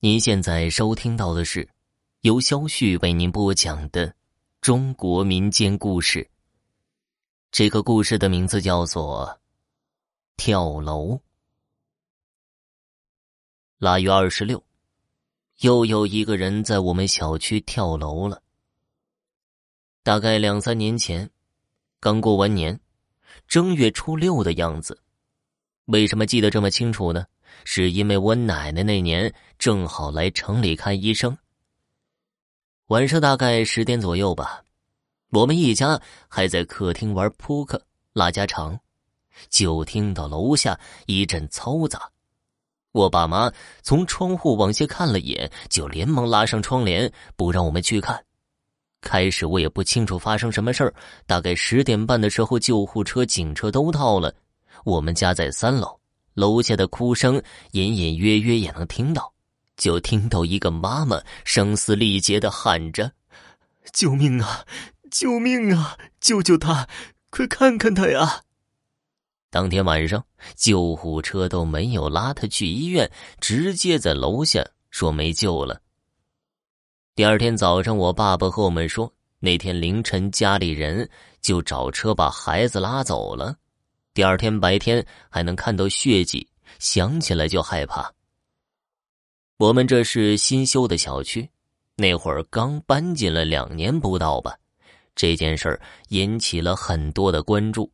[0.00, 1.68] 您现在收听到的是
[2.20, 4.14] 由肖旭为您播讲的
[4.60, 6.30] 中国民间故事。
[7.50, 9.26] 这个故事的名字叫做
[10.36, 11.14] 《跳楼》。
[13.78, 14.64] 腊月二十六，
[15.62, 18.40] 又有一个人在我们小区跳楼了。
[20.04, 21.28] 大概两三年前，
[21.98, 22.78] 刚过完年，
[23.48, 25.02] 正月初六的样子。
[25.86, 27.26] 为什么记得这么清楚呢？
[27.64, 31.36] 是因为我奶奶那年正好来城里看医生。
[32.86, 34.62] 晚上大概十点左右吧，
[35.30, 37.80] 我们一家还在客厅玩扑克、
[38.12, 38.78] 拉家常，
[39.50, 42.10] 就听到楼下一阵嘈杂。
[42.92, 48.24] 我爸妈从窗户往下看了一眼，就连忙拉上窗帘，不让我们去看。
[49.00, 50.92] 开始我也不清楚发生什么事儿。
[51.26, 54.34] 大概十点半的时候，救护车、警车都到了。
[54.84, 55.97] 我们家在三楼。
[56.38, 57.42] 楼下的哭声
[57.72, 59.34] 隐隐约约也能听到，
[59.76, 63.10] 就听到一个妈妈声嘶力竭的喊着
[63.92, 64.64] ：“救命啊！
[65.10, 65.98] 救命啊！
[66.20, 66.88] 救救他！
[67.30, 68.44] 快看看他呀！”
[69.50, 75.80] 当天晚上，救护车都没有拉他去医院，直接在楼下说没救了。
[77.16, 83.56] 第二天早上，我爸爸和我们说，那天凌晨家里人就找车把孩子拉走了。
[84.18, 86.44] 第二天白天还能看到血迹，
[86.80, 88.12] 想起来就害怕。
[89.58, 91.48] 我们这是新修的小区，
[91.94, 94.56] 那会儿刚搬进了两年不到吧。
[95.14, 97.88] 这件事儿引起了很多的关注。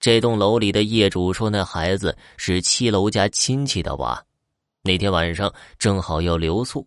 [0.00, 4.20] 这栋楼里的业主说，那孩子是七楼家亲戚的娃，
[4.82, 6.84] 那天晚上正好要留宿，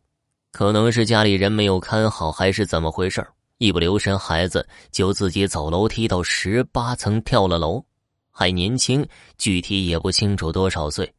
[0.51, 3.25] 可能是家里人没有看好，还是怎么回事
[3.59, 7.81] 一不留神，孩子就自己走楼梯到十八层跳了楼。
[8.39, 9.05] 还年轻，
[9.37, 11.13] 具体也不清楚多少岁。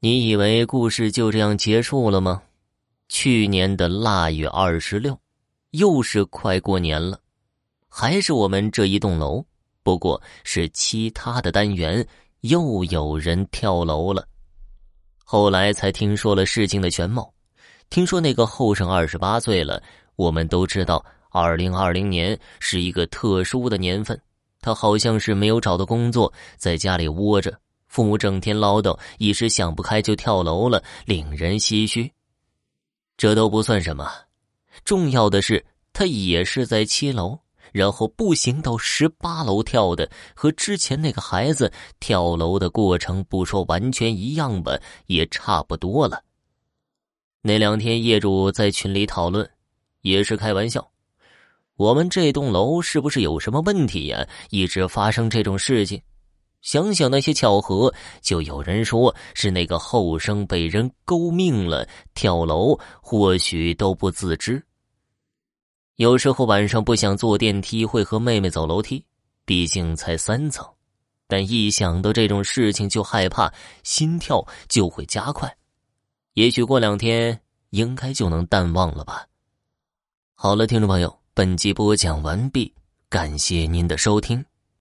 [0.00, 2.42] 你以为故事就这样结束了吗？
[3.08, 5.18] 去年的腊月二十六，
[5.70, 7.18] 又是快过年了，
[7.88, 9.42] 还是我们这一栋楼，
[9.82, 12.06] 不过是其他的单元
[12.42, 14.28] 又有人跳楼了。
[15.24, 17.32] 后来才听说了事情的全貌，
[17.88, 19.82] 听说那个后生二十八岁了。
[20.16, 24.20] 我们都知道，二零二零年是一个特殊的年份。
[24.62, 27.54] 他好像是没有找到工作，在家里窝着，
[27.88, 32.10] 父母整天唠叨，一时想不开就跳楼了，令人唏嘘。
[33.18, 34.08] 这都不算什么，
[34.84, 35.62] 重要的是
[35.92, 37.38] 他也是在七楼，
[37.72, 46.22] 然后步行到十八楼跳的，和之前那个孩子跳楼的过程不说完全一样吧，也差不多了。
[47.42, 49.50] 那两天业主在群里讨论，
[50.02, 50.91] 也是开玩笑。
[51.76, 54.26] 我们这栋楼是不是有什么问题呀？
[54.50, 56.00] 一直发生这种事情，
[56.60, 64.62] 想想那些巧合，就有人说是那个后生被人勾命了，跳楼或许都不自知。
[65.96, 69.04] 有时候晚上不想坐电梯，会和妹妹走楼梯，
[69.44, 70.66] 毕竟才三层，
[71.26, 73.52] 但一想到这种事情就害怕，
[73.82, 75.54] 心跳就会加快。
[76.34, 77.40] 也许过两天
[77.70, 79.26] 应该就能淡忘了吧。
[80.34, 81.21] 好了，听众朋友。
[81.34, 82.70] 本集播讲完毕，
[83.08, 84.44] 感谢您的收听。